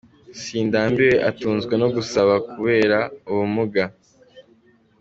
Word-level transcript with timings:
Sindambiwe 0.41 1.13
atunzwe 1.29 1.73
no 1.81 1.87
gusaba 1.95 2.33
kubera 2.49 2.97
ubumuga. 3.31 3.83